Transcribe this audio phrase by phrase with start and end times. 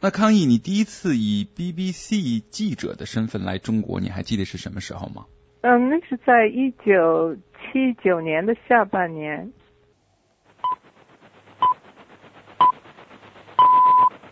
[0.00, 5.24] 那康毅，你第一次以 BBC 记者的身份来中国，你还记得是什么时候吗？
[5.62, 9.52] 嗯，那是在一九七九年的下半年。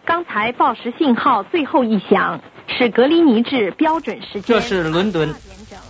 [0.05, 4.43] 刚才报时信号最后一响，是格林尼治标准时间。
[4.43, 5.35] 这是伦敦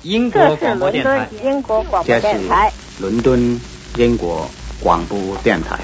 [0.03, 1.29] 英国广播电台。
[1.45, 2.73] 英国广播电台。
[2.99, 3.61] 伦敦
[3.99, 4.49] 英国
[4.83, 5.79] 广播电台。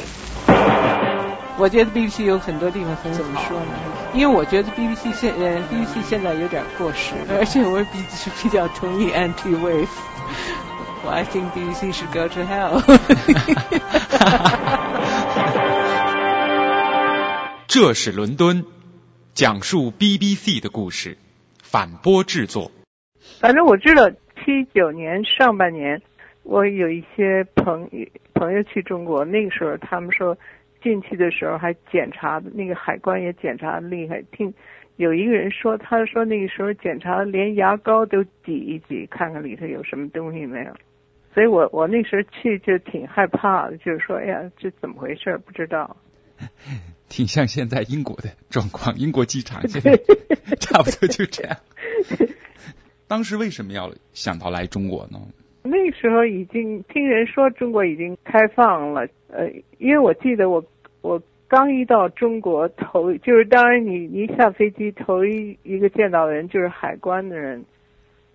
[1.59, 3.67] 我觉得 BBC 有很多地方很怎么说呢？
[4.15, 9.89] 因为我觉得 BBC 现呃 BBC 现在有点过时，而且我比是比较同意 Anti Wave。
[11.05, 12.83] 我 I think BBC should go to hell。
[17.69, 18.65] 这是伦敦，
[19.35, 21.17] 讲述 BBC 的故事，
[21.63, 22.71] 反播制作。
[23.41, 26.03] 反正我知道，七九年上半年，
[26.43, 27.89] 我有一些朋
[28.35, 30.37] 朋友去中国，那个时候他们说
[30.83, 34.23] 进去的时候还检查那个海关也检查厉害。
[34.33, 34.53] 听
[34.97, 40.73] 有一个人说，他说那个时候检查连牙膏都挤一挤，看看里头有什么东西没有。
[41.35, 45.39] 所以我我那时候去就挺害怕的，就是说，哎呀，这怎么回事？
[45.39, 45.97] 不知道。
[47.09, 49.97] 挺像现在英国的状况，英国机场现在
[50.61, 51.57] 差不多就这样。
[53.09, 55.19] 当时为什么要想到来中国呢？
[55.63, 60.65] 那时候已经听人说中国已经开放了，呃，因为我记得我
[61.03, 67.63] 我刚一到中国头，就是当然你一下飞机头一一个见到的人就是海关的人。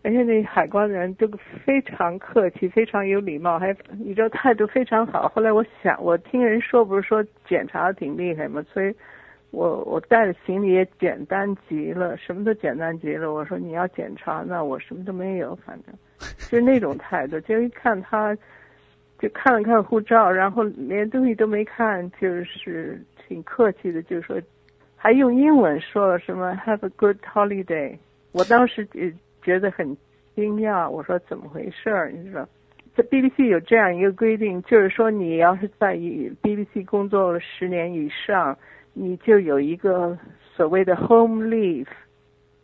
[0.04, 1.28] 而且那海关的人都
[1.66, 5.28] 非常客气，非常有礼貌，还你知道态度非常好。
[5.28, 8.64] 后来我想，我听人说不是说检查的挺厉害吗？
[8.72, 8.96] 所以，
[9.52, 13.34] 我我带的行李也简单极了，什么都简单极了。
[13.34, 15.94] 我说你要检查，那我什么都没有，反正
[16.50, 17.38] 就是那种态度。
[17.42, 18.38] 就一看他，
[19.20, 24.40] 就看了看护照，然后连东西都没看，就是挺客气的，就说
[24.96, 27.98] 还用英文说了什么 “Have a good holiday”。
[28.32, 29.12] 我当时呃。
[29.44, 29.96] 觉得很
[30.36, 32.12] 惊讶，我说怎么回事儿？
[32.12, 32.46] 你说，
[32.98, 38.58] 在 BBC 有这样一个规定，就是说你要是在 BBC 工作了十年以上，
[38.92, 40.18] 你就有一个
[40.54, 41.88] 所谓的 home leave，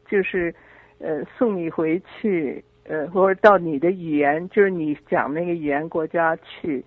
[0.09, 0.53] 就是
[1.00, 6.83] 呃送你回去，呃或者到你的语言，就是你讲那个语言国家去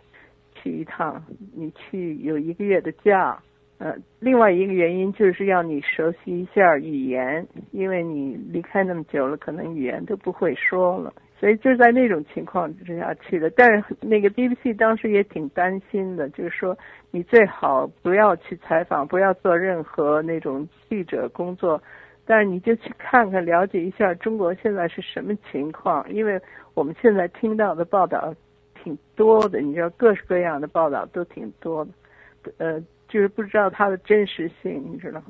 [0.55, 1.23] 去一趟，
[1.55, 3.39] 你去有一个月的假。
[3.79, 13.51] 呃，另外一个原因就是要你熟悉一下语言，因为你离开那么久了，可能语言都不会说了，所以就在那种情况之下去的。
[13.51, 16.75] 但是那个 BBC 当时也挺担心的，就是说
[17.11, 21.79] 你最好不要去采访，不要做任何那种记者工作，
[22.27, 26.41] 但是你就去看看， 了解一下中国现在是什么情况，因为
[26.75, 28.35] 我们现在听到的报道
[28.83, 32.83] 挺多的，你知道各式各样的报道都挺多的，呃。
[33.09, 35.27] 就是不知道它的真实性，你知道吗？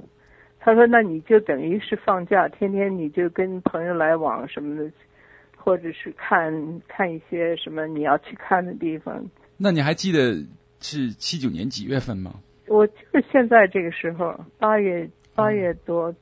[0.59, 4.91] 他说：“那你就等于是放假，天天你就跟朋友来往什么的，
[5.59, 9.23] 或者是看看一些什么你要去看的地方。”
[9.59, 10.43] 那你还记得
[10.81, 12.41] 是七九年几月份吗？
[12.67, 16.13] 我就是现在这个时候，八月八月多，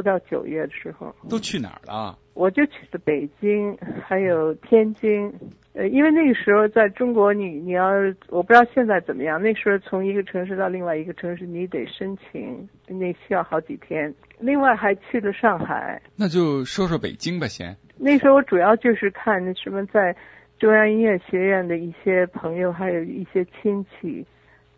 [0.00, 1.14] 不到九月的时候。
[1.28, 2.18] 都去哪儿了？
[2.34, 5.32] 我就去的北京，还有天津。
[5.72, 7.90] 呃，因为那个时候在中国，你你要
[8.28, 9.40] 我不知道现在怎么样。
[9.40, 14.12] 那时候从一个城市到另外一个城市，你得申请，那需要好几天。
[14.38, 16.00] 另外还去了上海。
[16.16, 17.76] 那就说说北京吧，先。
[17.98, 20.16] 那时候我主要就是看什么在
[20.58, 24.26] 中央音乐学院的一些朋友，还有一些亲戚，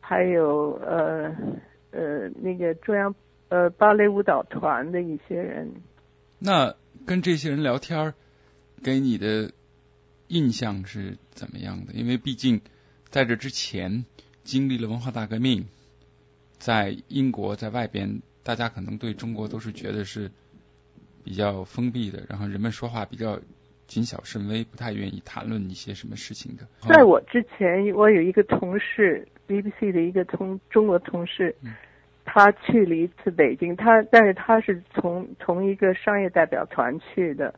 [0.00, 1.34] 还有呃
[1.93, 3.15] 呃那个中央
[3.53, 5.71] 呃芭蕾舞蹈团的一些人。
[6.39, 6.75] 那
[7.07, 8.15] 跟这些人聊天，
[8.83, 9.53] 给你的。
[10.29, 11.93] 印象是怎么样的？
[11.93, 12.62] 因为毕竟
[13.11, 14.07] 在这之前
[14.45, 15.67] 经历了文化大革命，
[16.57, 20.31] 在英国在外边，大家可能对中国都是觉得是
[21.23, 23.41] 比较封闭的，然后人们说话比较
[23.87, 26.67] 谨小慎微，不太愿意谈论一些什么事情的。
[26.89, 31.55] 在我之前，我有一个同事，BBC 的一个同中国同事，
[32.25, 37.55] 他去了一次北京，他但是他是从从一个商业代表团去的。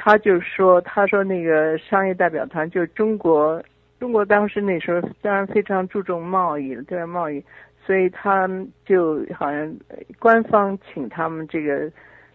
[0.00, 3.60] 他就说：“他说那个商业代表团就是中国，
[3.98, 7.44] 中国当时那时候当然非常注重贸易了，对外贸易，
[7.84, 8.48] 所以他
[8.84, 9.74] 就好像
[10.20, 11.90] 官方请他们这个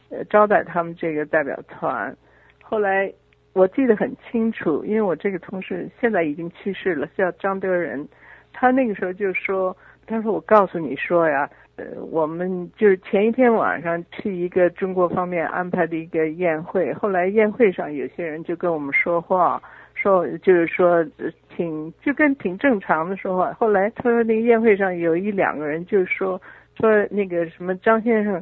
[0.09, 2.13] 呃招待他们这个代表团。
[2.61, 3.09] 后来
[3.53, 8.05] 我记得很清楚，因为我这个同事现在已经去世了，叫张德仁，
[8.51, 9.73] 他那个时候就说，
[10.05, 19.59] 他说我告诉你说呀。”呃，我们就是前一天晚上去一个中国方面安排的一个宴会，后来宴会上有些人就跟我们说话，
[19.95, 21.03] 说就是说
[21.49, 23.51] 挺就跟挺正常的说话。
[23.53, 26.39] 后来他说那个宴会上有一两个人就说
[26.79, 28.35] 说那个什么张先生，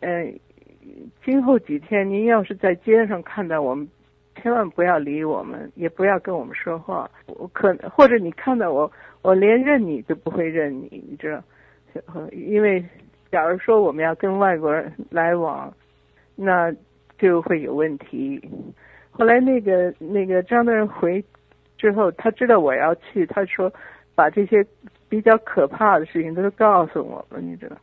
[0.00, 0.30] 呃，
[1.24, 3.88] 今后几天您要是在街上看到我们，
[4.44, 7.10] 千万不要理我们，也不要跟我们说话。
[7.28, 8.92] 我可或者你看到我，
[9.22, 11.42] 我连认你都不会认你，你知道？
[12.30, 12.84] 因为
[13.32, 15.72] 假如说我们要跟外国人来往，
[16.36, 16.70] 那
[17.16, 18.38] 就会有问题。
[19.10, 21.24] 后来那个那个张大人回
[21.78, 23.72] 之后，他知道我要去，他说
[24.14, 24.62] 把这些
[25.08, 27.76] 比较可怕的事情都告诉我了，你知道。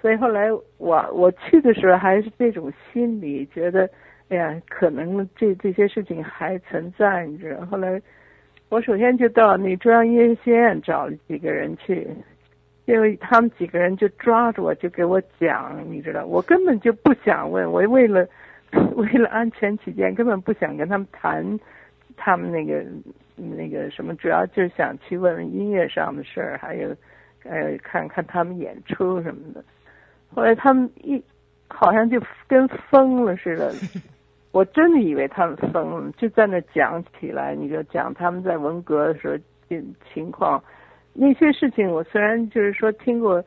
[0.00, 3.86] 所以后来我我去的时候还是这种心理，觉得
[4.30, 7.64] 哎呀，可能这这些事情还存在，你知道。
[7.66, 8.00] 后来
[8.68, 12.08] 我首先就到那中央音乐学院找了几个人去，
[12.86, 18.26] 因为他们几个人就抓着我就给我讲，你知道，我根本就不想问，我为了。
[18.94, 21.44] 为了安全起见，根本不想跟他们谈
[22.16, 22.84] 他们那个
[23.34, 26.88] 那个什么，主要就是想去问问音乐上的事儿，还有
[27.42, 29.64] 呃看看他们演出什么的。
[30.32, 31.20] 后来他们一
[31.66, 33.72] 好像就跟疯了似的，
[34.52, 39.36] 我真的以为他们疯了，就在那讲起来，你就讲他们在文革的时候
[40.12, 40.62] 情况，
[41.12, 43.42] 那些事情我虽然就是说听过。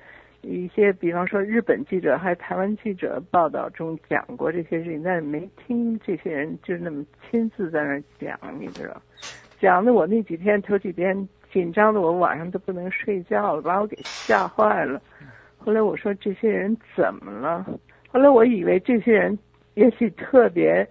[0.45, 7.01] 一些，比方说日本记者还台湾记者报道中讲过这些事情，但是没听这些人就那么
[7.31, 9.01] 亲自在那讲，你知道？
[9.61, 11.15] 讲的我那几天头几天
[11.49, 15.01] 紧张的我晚上都不能睡觉了，把我给吓坏了。
[15.57, 17.65] 后来我说这些人怎么了？
[18.11, 19.39] 后来我以为这些人
[19.75, 20.87] 也许特别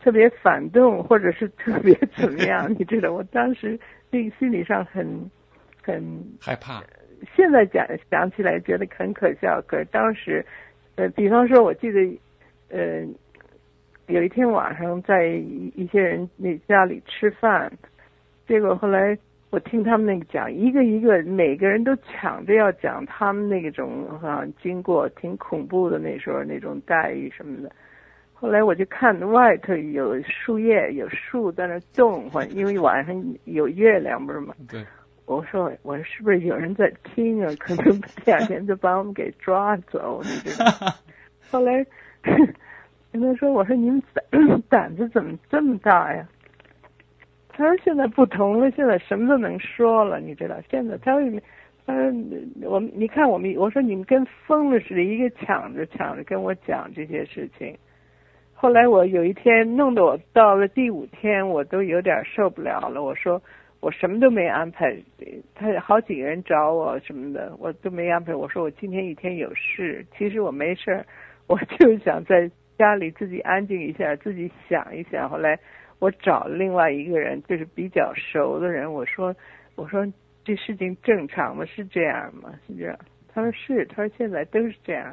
[0.00, 3.12] 特别反动，或者是特别 怎么样，你知道？
[3.12, 3.78] 我当时
[4.10, 5.06] 那个心理上很
[5.82, 6.02] 很
[6.40, 6.82] 害怕。
[7.36, 10.44] 现在讲想起来觉得很可笑，可是当时，
[10.96, 12.00] 呃，比方说，我记得，
[12.70, 13.06] 呃，
[14.08, 17.72] 有一天晚上在一一些人那家里吃饭，
[18.48, 19.16] 结果后来
[19.50, 27.70] 我听他们那个讲，一个一个每个人都抢着要讲他们那种哈经过，挺恐怖的那时候那种待遇什么的。
[28.42, 34.52] 后来我就看外头有树叶，有树在那动， 因为晚上有月亮不是吗？
[34.68, 34.84] 对。
[35.26, 37.54] 我说，我说是不是有人在听啊？
[37.60, 40.66] 可能第二天就把我们给抓走，你知道？
[41.52, 41.86] 后来
[43.12, 46.26] 跟他说，我说你们胆胆子怎么这么大呀？
[47.48, 50.56] 他说现在不同了，现在什么都能说了，你知道？
[50.68, 51.40] 现在他说，
[51.86, 52.12] 他说
[52.68, 57.78] 我你看我们，我说你们跟疯了似的，一个抢着抢着跟我讲这些事情。
[58.62, 63.02] 后来我有一天弄得我到了第五天，我都有点受不了了。
[63.02, 63.42] 我说。
[63.80, 64.96] 我什么都没安排，
[65.56, 68.32] 他好几个人找我什么的，我都没安排。
[68.32, 71.04] 我说我今天一天有事，其实我没事儿，
[71.48, 72.48] 我就想在
[72.78, 75.28] 家里自己安静一下，自己想一想。
[75.28, 75.58] 后来
[75.98, 79.34] 我找另外一个人，就是比较熟的人，我说
[79.74, 80.06] 我说
[80.44, 81.64] 这事情正常吗？
[81.64, 82.52] 是这样吗？
[82.68, 82.96] 是这样？
[83.34, 85.12] 他说是，他说现在都是这样。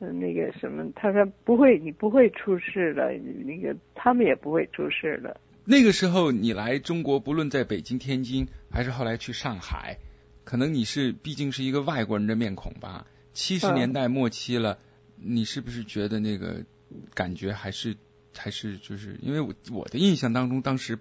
[0.00, 3.12] 嗯，那个什么，他说不会，你不会出事的，
[3.44, 5.40] 那个他们也不会出事的。
[5.64, 9.98] 那个时候你来中国，不论在北京、天津，还是后来去上海，
[10.44, 13.06] 可能你是毕竟是一个外国人的面孔吧。
[13.32, 14.78] 七十年代末期了，
[15.16, 16.64] 你是不是觉得那个
[17.14, 17.96] 感觉还是
[18.36, 20.98] 还是就是因为我我的印象当中，当时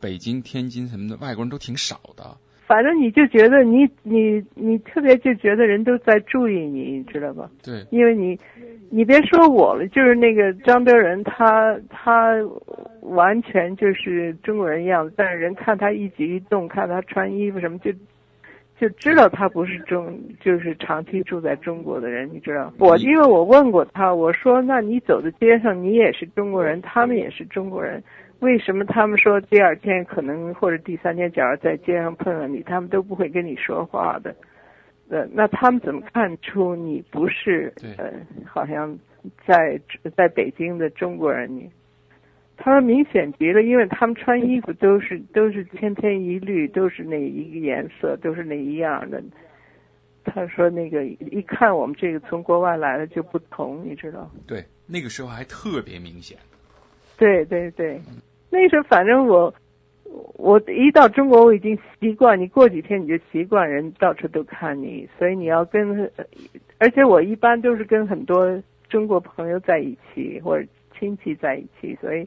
[0.00, 2.38] 北京、天津什么的外国人都挺少的。
[2.68, 7.50] 反正你就觉得你你你特别就觉得人都在注意你，你知道吧？
[7.64, 8.38] 对，因为你
[8.90, 12.34] 你别说我了，就是那个张德仁，他他
[13.00, 17.90] 完全就是中国人样子，但是人看他一举一动，看他穿衣服什么，就
[18.78, 22.70] 就知道他不是中，就是长期住在中国的人，你知道？
[22.78, 28.02] 我因为我问过他，我说那你走在街上，你也是中国人，他们也是中国人。
[28.40, 34.34] 为什么他们说第二天可能或者第三天，假如在街上碰到你，他们都不会跟你说话的？
[35.08, 38.12] 呃，那他们怎么看出你不是呃，
[38.44, 38.96] 好像
[39.46, 39.80] 在
[40.14, 41.52] 在北京的中国人？
[41.52, 41.70] 你
[42.56, 49.22] 他们明显觉得，因为他们穿衣服都是都是千篇一律，都是那一个颜色，都是那一样的。
[50.24, 54.30] 他说那个一看我们这个从国外来的就不同，你知道？
[54.46, 56.36] 对，那个时候还特别明显。
[57.16, 58.00] 对对对。
[58.50, 59.52] 那时候反正我，
[60.36, 66.10] 我一到中国我已经习惯，你过几天你就习惯，人到处都看你，所以你要跟，
[66.78, 70.66] 而且我一般都是跟很多中国朋友在一起或者
[70.98, 72.26] 亲戚在一起，所以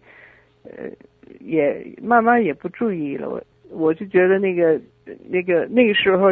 [0.63, 0.89] 呃
[1.39, 3.27] 也慢慢也不注意了。
[3.27, 4.79] 我我就觉得那个
[5.27, 6.31] 那个那个时候，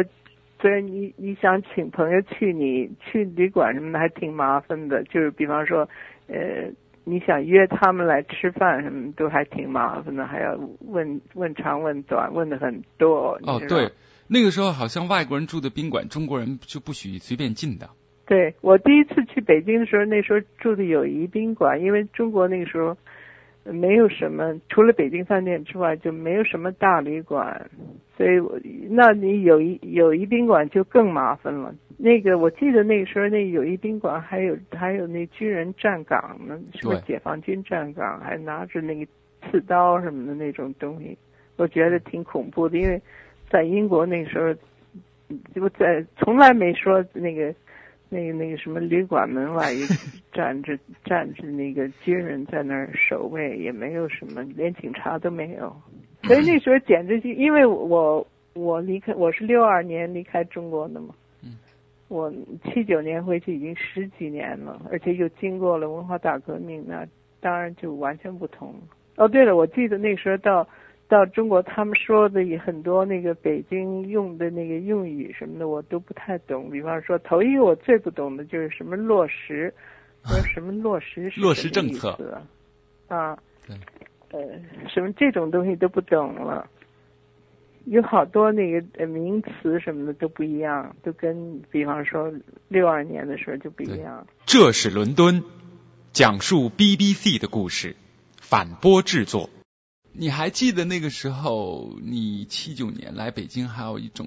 [0.60, 5.88] 虽然你你想请朋友去你去旅馆什么的还挺麻烦的，就是比方说
[6.28, 6.70] 呃。
[7.04, 13.38] 你想约他们来吃饭，什么都还挺麻烦的，还要问问长问短，问的很多。
[13.42, 13.90] 哦，对，
[14.28, 17.88] 那个时候好像外国人住的宾馆，中国人就不许随便进的。
[18.26, 22.96] 对我第一次去北京的时候，那时候住的友谊宾馆，因为中国那个时候
[23.64, 27.68] 没有什么，除了北京饭店之外，就没有什么大旅馆，
[28.16, 28.56] 所以我
[28.88, 31.74] 那你友谊友谊宾馆就更麻烦了。
[32.02, 39.06] 那个我记得那个时候那友谊宾馆还有还有那军人站岗呢，什么解放军站岗，还拿着那个
[39.42, 41.16] 刺刀什么的那种东西，
[41.56, 43.00] 我觉得挺恐怖的，因为
[43.50, 44.54] 在英国那时候
[45.54, 47.54] 就在从来没说那个。
[48.12, 49.66] 那个那个什么旅馆门外
[50.34, 55.72] 站着站着那个军人在那儿守卫，也没有什么，连警察都没有。
[56.24, 61.14] 所以那 时候简直就，因为我我离开我是六二年离开中国的嘛，
[62.10, 62.30] 我
[62.64, 67.06] 七九年回去已经十几年了，而且又经过了文化大革命，那
[67.40, 68.74] 当然就完全不同。
[69.16, 70.68] 哦，对了，我记得那时候到。
[71.10, 76.70] 到中国，他们说的也很多，那个北京用的那个用语什么的，我都不太懂。
[76.70, 79.74] 比方说，头一个我最不懂的就是什么落实，
[80.24, 82.40] 说什么落实是落实政策
[83.08, 83.36] 啊，
[83.66, 83.76] 对，
[84.30, 84.40] 呃，
[84.88, 86.64] 什么这种东西都不懂了。
[87.86, 92.32] 有好多那个名词什么的都不一样，都跟比方说
[92.68, 94.26] 六二年的时候就不一样。
[94.46, 95.42] 这是伦敦
[96.12, 97.96] 讲述 BBC 的故事，
[98.40, 99.50] 反播制作。
[100.12, 104.26] 你还记得那个时候，你七九年来北京，还有一种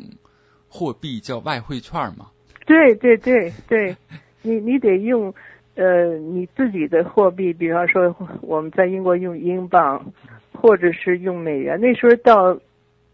[0.70, 2.32] 货币叫外汇券吗？
[2.66, 3.96] 对对对对，
[4.42, 5.34] 你你得用
[5.76, 10.14] 呃你自己的货币，比方说我们在英国用英镑，
[10.54, 11.80] 或者是用美元。
[11.82, 12.58] 那时候到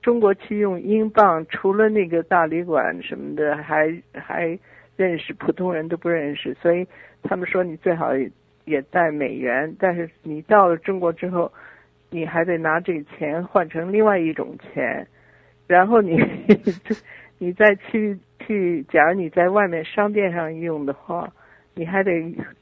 [0.02, 4.58] 中国去用英镑，除了那个大旅馆什么的，还还
[4.96, 6.88] 认识普通人都不认识，所以
[7.24, 8.12] 他们说你最好
[8.66, 9.76] 也带美元。
[9.80, 11.52] 但是你到了中国之后。
[12.12, 15.06] 你还得拿这个钱换成另外一种钱，
[15.68, 16.20] 然后你
[17.38, 21.32] 你再去去，假如你在外面商店上用的话，
[21.76, 22.12] 你还得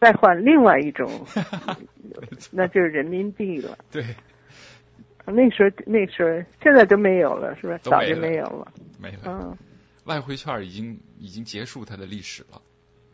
[0.02, 1.10] 再换另外一种，
[2.52, 3.78] 那就是人民币了。
[3.90, 4.04] 对，
[5.32, 6.30] 那时候那时候
[6.62, 7.78] 现在都没有了，是吧？
[7.84, 8.72] 早就没有了。
[9.00, 9.20] 没了。
[9.26, 9.58] 嗯，
[10.06, 12.62] 外汇券已经已经结束它的历史了。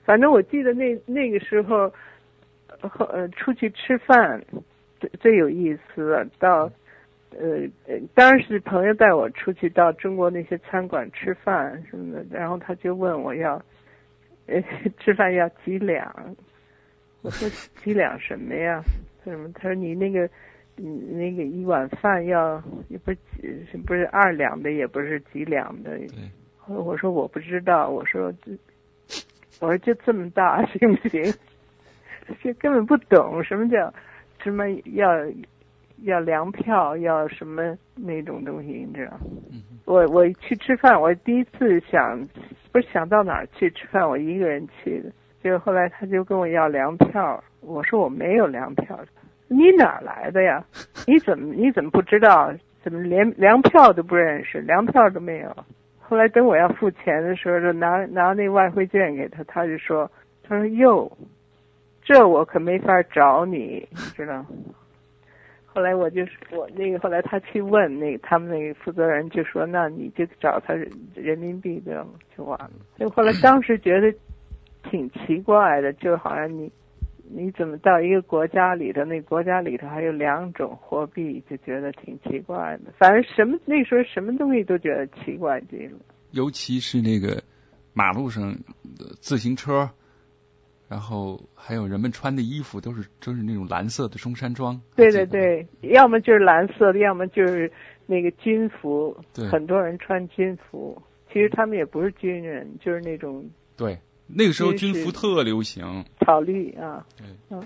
[0.05, 1.91] 反正我记得那那个时候，
[2.81, 4.43] 呃，出去吃饭。
[4.99, 6.71] 最最有意思，到
[7.31, 13.61] 呃呃，当然是朋友带我出去到中国那些餐馆吃饭什么的，然后他就问我要，
[14.45, 14.63] 呃，
[14.99, 16.35] 吃饭要几两？
[17.21, 17.49] 我说
[17.83, 18.81] 几两什么呀？
[19.25, 19.51] 他什么？
[19.53, 20.29] 他说你那个，
[20.75, 23.17] 你那个一碗饭要也不是
[23.71, 25.99] 几，不是二两的，也不是几两的。
[26.67, 28.33] 我说我不知道，我说
[29.59, 31.23] 我说就这么大行不行？
[32.41, 33.93] 就根本不懂什么叫。
[34.43, 35.07] 什么要
[36.01, 39.17] 要粮票，要什么那种东西，你知道？
[39.85, 42.19] 我我去吃饭，我第一次想
[42.73, 45.09] 不是想到哪儿去吃饭，我一个人去的。
[45.41, 48.99] 结果后来他就跟我要粮票，我说我没有粮票。
[49.55, 50.63] 你哪来的呀？
[51.07, 52.53] 你怎么你怎么不知道？
[52.83, 54.59] 怎么连粮票都不认识？
[54.61, 55.55] 粮票都没有。
[55.99, 60.09] 后来等我要付钱的时候，就拿拿那外汇券给他，他就说，
[60.43, 61.11] 他说哟。
[62.05, 64.45] 这我可没法找你，你知道。
[65.65, 70.73] 后来我就是我那个，后来他去问那个他们那个负责人，就说那你就找他
[71.15, 72.05] 人民币的
[72.35, 72.71] 就完了。
[72.99, 74.13] 就后来当时觉得
[74.83, 76.69] 挺奇怪的，就好像你
[77.35, 82.91] 你怎么到一个国家里头，那国家里头还有两种货币，就觉得挺奇怪的。
[82.97, 85.97] 反正什么那时候什么东西都觉得奇怪极了。
[86.31, 87.43] 尤其是那个
[87.93, 88.51] 马路上
[88.97, 89.89] 的自行车。
[90.89, 94.79] 然后还有人们穿的衣服都是都是那种蓝色的中山装。
[94.95, 97.71] 对对对，要么就是蓝色的，要么就是
[98.05, 99.17] 那个军服。
[99.33, 103.43] 对，很多人穿军服，其实他们也不是军人，就是那种。
[103.75, 106.05] 对，那个时候军服特流行。
[106.25, 107.05] 草绿啊。
[107.49, 107.65] 嗯。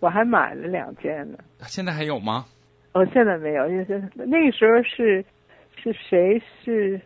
[0.00, 1.38] 我还买了两件呢。
[1.62, 2.44] 现在还有吗？
[2.92, 5.24] 哦，现在没有，因为那个时候是
[5.82, 7.00] 是谁是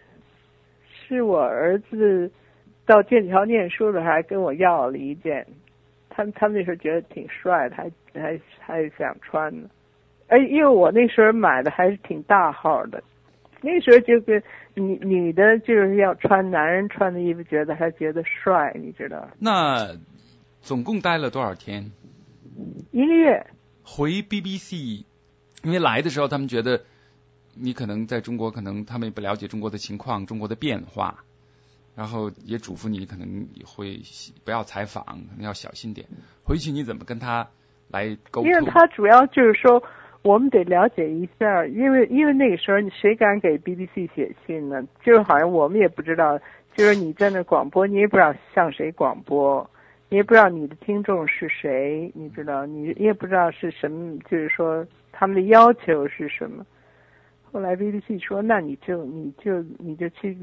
[1.08, 2.30] 是我儿子。
[2.86, 5.46] 到剑桥念书的时候，还跟我要了一件，
[6.08, 9.68] 他他们那时候觉得挺帅的，还还还想穿呢。
[10.26, 13.00] 哎，因为我那时候买的还是挺大号的，
[13.62, 14.42] 那时候就是
[14.74, 19.28] 女女的就是要穿男人穿的衣服，觉得还觉得帅，你知道？
[19.38, 19.96] 那
[20.60, 21.90] 总共待了多少天？
[22.90, 23.46] 一个月。
[23.82, 25.04] 回 BBC，
[25.62, 26.82] 因为来的时候他们觉得
[27.54, 31.24] 你可能在中国，可能他们也不了解中国的情况，中国的变化。
[31.96, 34.00] 然后也嘱咐你，可能会
[34.44, 36.06] 不要采访，可能要小心点。
[36.44, 37.48] 回去你怎么跟他
[37.88, 38.50] 来沟通？
[38.50, 39.82] 因为他主要就是说，
[40.22, 44.82] 我们得了解一下，因为因为那个时候谁敢给 BBC 写信呢？
[45.02, 46.38] 就是好像我们也不知道，
[46.76, 49.68] 就是你在那广播，你也不知道向谁广播，
[50.10, 56.66] 你也不知道你的听众是谁，你知道，你也不知道是什么，就是说他们的要求是什么。
[57.50, 60.36] 后来 BBC 说，那你就你就你就去，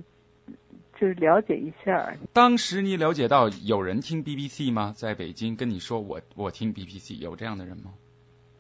[1.00, 2.12] 就是了解一下。
[2.34, 4.94] 当时你了解到有人听 BBC 吗？
[4.96, 7.94] 在北京跟你说我我听 BBC，有这样的人吗？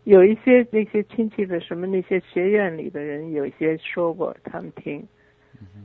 [0.07, 5.05] 有一些那些亲戚的什么那些学院里的人，有一些说过他们听。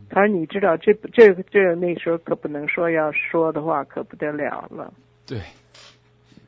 [0.08, 4.94] 他说：“你知道这这这那时候可不能说，要说的话可不得了了。”
[5.26, 5.40] 对，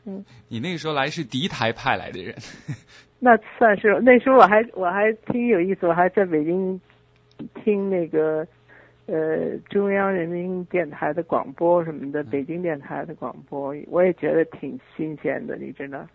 [0.06, 2.36] 嗯，你那个时候来是敌台派来的人。
[3.18, 6.80] 那算是那时候我还我还挺有意思，我还在北京
[7.54, 8.46] 听那个
[9.06, 16.06] 呃中央人民电台的广播什么的，北京电台的广播，我也觉得挺新鲜的，你知道。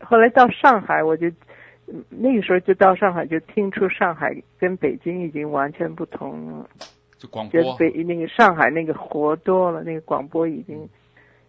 [0.00, 1.30] 后来到上海，我就
[2.08, 6.68] 那个时候就到上海，就听出上海跟北京已经完全不同了。
[7.18, 10.88] 就广播，北那个上海那个活多了，那个广播已经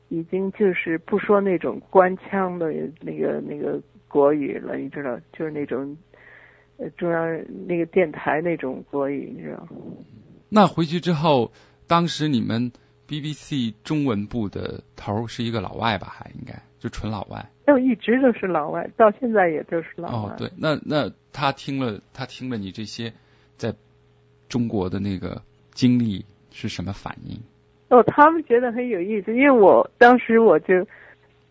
[0.10, 5.96] 已经就是不说那种官腔的那个那个国语了，你知道，就是那种
[6.77, 9.65] 呃中央那个电台那种国语，你知道。
[10.50, 11.53] 那回去之后，
[11.88, 12.74] 当时你们
[13.08, 16.08] BBC 中文部的头是一个老外吧？
[16.08, 17.50] 还应该就纯老外。
[17.66, 20.34] 就一直都是老外，到现在也都是老外。
[20.34, 23.14] 哦，对，那那他听了他听了你这些
[23.56, 23.74] 在
[24.50, 25.42] 中国的那个。
[25.74, 27.40] 经历是什么反应？
[27.88, 30.86] 哦，他们觉得很有意思，因为我当时我就，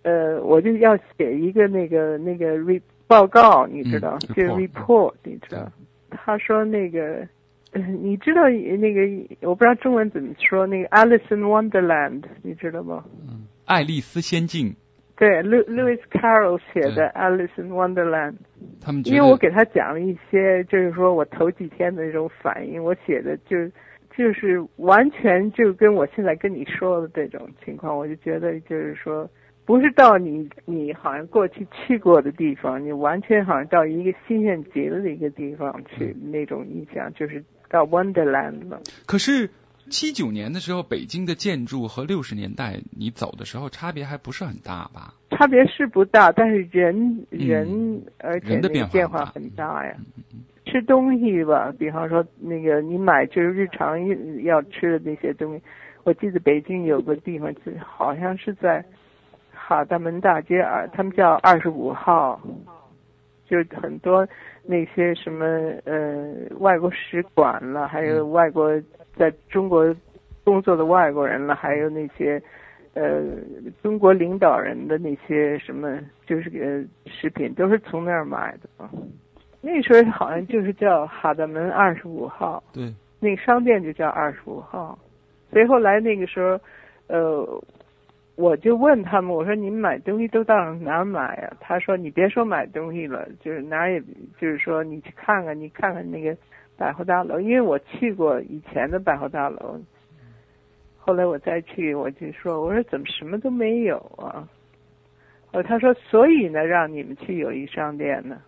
[0.03, 5.73] 呃，我就要写一个那个那个 re 报告，你知道， 就 report，你知道。
[6.11, 7.27] 他说那个，
[7.73, 9.01] 你知道那个，
[9.49, 13.03] 我不知道中文怎么说，那个 Alice in Wonderland，你知道吗？
[13.27, 14.77] 嗯，爱丽丝仙境。
[15.21, 18.35] 对，Lewis Carroll 写的 Alice in Wonderland。
[18.81, 23.57] 他们因为我给他讲了一些，就是说我头几天的那种反应，我写的就。
[24.17, 29.27] 就是完全就跟我现在跟你说的这种情况，我就觉得就是说，
[29.65, 38.81] 不是到你你好像过去去过的地方，你完全好像到一个新鲜极了的一个地方去那种印象，就是到 Wonderland 了。
[39.07, 39.49] 可是
[39.91, 45.13] 七九年的时候，北京的建筑和六十年代你走的时候差别还不是很大吧？
[45.31, 48.61] 差别是不大，但是人人而且
[48.93, 49.95] 变化很大呀。
[50.67, 53.99] 吃东西吧，比方说那个你买就是日常
[54.45, 55.63] 要吃的那些东西，
[56.05, 58.85] 我记得北京有个地方，就好像是在
[59.53, 62.41] 哈大门大街二，他们叫二十五号，
[63.49, 64.25] 就很多
[64.63, 65.45] 那些什么
[65.85, 68.71] 呃外国使馆了，还有外国
[69.17, 69.95] 在中国
[70.45, 72.43] 工作的外国人了，还有那些
[72.95, 73.23] 呃
[73.83, 78.89] 中国领导人的那些什么，就是呃食品都是从那儿买的。
[79.61, 84.99] 那时候好像就是叫哈德门二十五号，对，那个商店就叫二十五号，
[85.51, 86.59] 所以后来那个时候，
[87.09, 87.63] 呃，
[88.37, 91.53] 我就问他们，我说你们买东西都到哪儿买呀？
[91.61, 94.01] 他说你别说买东西了，就是哪儿也，
[94.39, 96.35] 就是说你去看看，你看看那个
[96.81, 99.79] 百货大楼，因为我去过以前的百货大楼，
[100.97, 104.49] 后来我再去，我就说，我说怎么什么都没有啊？
[105.53, 108.41] 哦，他说所以呢，让你们去友谊商店呢。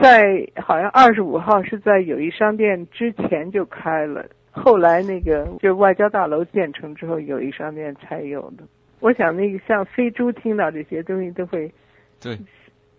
[0.00, 8.64] 在好像二十五号是在友谊商店之前就开了，后来那个就外交大楼建成之后，友谊商店才有的。
[8.98, 11.70] 我想那个像飞猪听到这些东西都会，
[12.20, 12.36] 对，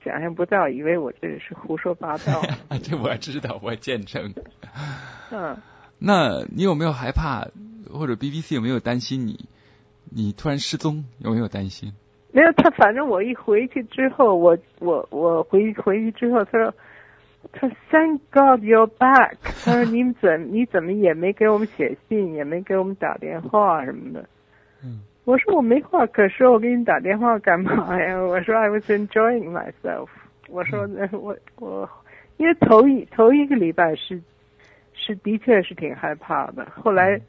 [0.04, 2.42] 想象不到，以为我这是胡说八道。
[2.84, 4.34] 这我知道，我见证。
[5.32, 5.58] 嗯，
[6.00, 7.48] 那你有没有害怕，
[7.92, 9.48] 或者 BBC 有没有担心你，
[10.10, 11.94] 你突然失踪，有没有担心？
[12.32, 16.74] 没有，他反正我一回去之后，我我我回回去之后，他说。
[17.54, 19.38] 他 Thank God you're back。
[19.42, 24.28] 他说 你怎你怎么也没给我们写信，也没给我们打电话什么的。
[24.84, 25.00] 嗯。
[25.28, 28.16] 我说我没话可说，我给你打电话干嘛呀？
[28.24, 30.08] 我说 I was enjoying myself。
[30.48, 31.90] 我说 我我，
[32.38, 34.22] 因为头一头一个礼拜是
[34.94, 36.66] 是的确是挺害怕的。
[36.74, 37.20] 后来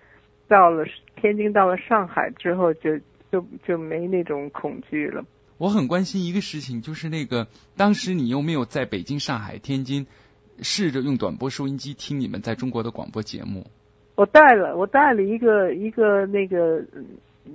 [0.47, 0.85] 到了
[1.17, 2.97] 天津，到了上海之后，就
[3.33, 5.25] 就就没那种恐惧了。
[5.57, 10.07] 我很关心一个事情，就是那个当时你有没有在北京、上海、天津
[10.63, 13.67] 试着用短波收音机听你们在中国的广播节目？
[14.15, 16.85] 我带了，我带了一个一个那个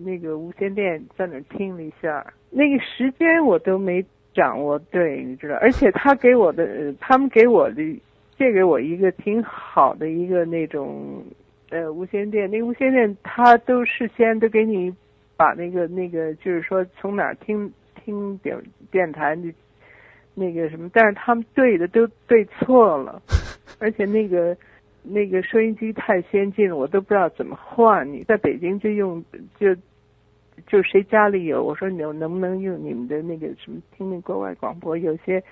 [0.03, 4.03] 那个无线电在那听了一下，那个时间我都没
[4.33, 5.55] 掌握对，你知道？
[5.61, 7.81] 而且他给我的，他们给我的
[8.37, 11.23] 借给我一个挺好的一个那种
[11.69, 14.93] 呃无线电，那个无线电他都事先都给你
[15.37, 17.71] 把那个那个就是说从哪听。
[18.05, 19.49] 听电电台那
[20.35, 23.21] 那个什么，但是他们对的都对错了，
[23.79, 24.53] 而且那个
[25.03, 28.09] 那个收音机太先进了，我都不知道怎么换。
[28.11, 29.23] 你在北京就用
[29.59, 29.75] 就
[30.65, 34.97] 就谁家里有，我说你能不能用你们的那个什么听那国外广播？
[34.97, 35.43] 有些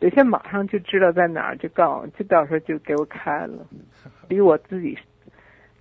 [0.00, 3.66] 有些马上就知道在哪儿，就告就到时候就给我开了，
[4.28, 4.98] 比我自己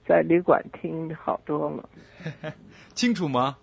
[0.08, 1.90] 在旅馆听好多了。
[2.94, 3.58] 清楚吗？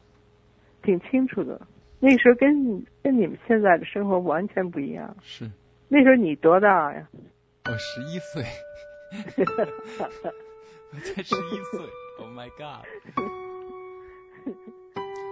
[0.83, 1.61] 挺清楚的。
[2.01, 5.17] 那时候跟跟你们现在的生活完全不一样。
[5.23, 5.49] 是。
[5.89, 7.09] 那时候你多大呀？
[7.67, 8.43] 我十一岁。
[10.93, 11.81] 我才十一岁
[12.19, 12.87] ，Oh my God！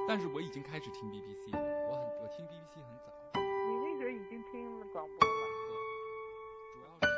[0.09, 1.59] 但是我已经开始听 BBC 了，
[1.91, 3.41] 我很我听 BBC 很早。
[3.41, 3.41] 你
[3.83, 5.35] 那时候已经听了广播了。
[6.75, 7.15] 主要是。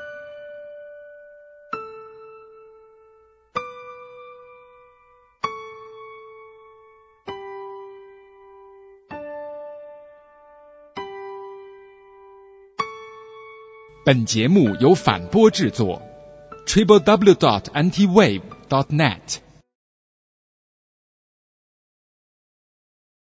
[14.05, 16.03] 本节目由反播制作。
[16.66, 19.40] www.ntwave.net。